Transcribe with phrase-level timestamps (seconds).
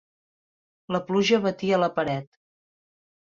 [0.95, 2.31] La pluja batia la paret.